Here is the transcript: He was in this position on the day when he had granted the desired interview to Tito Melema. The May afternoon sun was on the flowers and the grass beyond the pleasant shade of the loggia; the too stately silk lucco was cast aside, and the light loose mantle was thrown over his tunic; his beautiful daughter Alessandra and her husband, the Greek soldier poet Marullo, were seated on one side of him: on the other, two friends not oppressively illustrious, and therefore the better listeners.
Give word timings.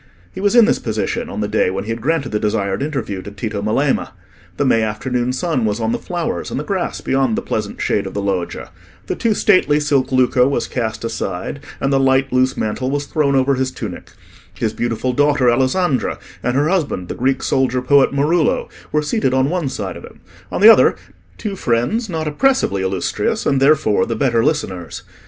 He 0.33 0.41
was 0.41 0.55
in 0.55 0.65
this 0.65 0.79
position 0.79 1.29
on 1.29 1.41
the 1.41 1.47
day 1.47 1.69
when 1.69 1.83
he 1.83 1.91
had 1.91 2.01
granted 2.01 2.29
the 2.29 2.39
desired 2.39 2.81
interview 2.81 3.21
to 3.21 3.29
Tito 3.29 3.61
Melema. 3.61 4.13
The 4.57 4.65
May 4.65 4.81
afternoon 4.81 5.31
sun 5.31 5.63
was 5.63 5.79
on 5.79 5.91
the 5.91 5.99
flowers 5.99 6.49
and 6.49 6.59
the 6.59 6.63
grass 6.63 7.01
beyond 7.01 7.35
the 7.37 7.41
pleasant 7.43 7.79
shade 7.79 8.07
of 8.07 8.15
the 8.15 8.21
loggia; 8.23 8.71
the 9.05 9.15
too 9.15 9.35
stately 9.35 9.79
silk 9.79 10.11
lucco 10.11 10.47
was 10.47 10.65
cast 10.67 11.03
aside, 11.03 11.59
and 11.79 11.93
the 11.93 11.99
light 11.99 12.33
loose 12.33 12.57
mantle 12.57 12.89
was 12.89 13.05
thrown 13.05 13.35
over 13.35 13.53
his 13.53 13.69
tunic; 13.69 14.13
his 14.55 14.73
beautiful 14.73 15.13
daughter 15.13 15.51
Alessandra 15.51 16.17
and 16.41 16.55
her 16.55 16.67
husband, 16.67 17.07
the 17.07 17.13
Greek 17.13 17.43
soldier 17.43 17.83
poet 17.83 18.11
Marullo, 18.11 18.69
were 18.91 19.03
seated 19.03 19.35
on 19.35 19.51
one 19.51 19.69
side 19.69 19.95
of 19.95 20.03
him: 20.03 20.21
on 20.51 20.61
the 20.61 20.69
other, 20.69 20.95
two 21.37 21.55
friends 21.55 22.09
not 22.09 22.27
oppressively 22.27 22.81
illustrious, 22.81 23.45
and 23.45 23.61
therefore 23.61 24.07
the 24.07 24.15
better 24.15 24.43
listeners. 24.43 25.03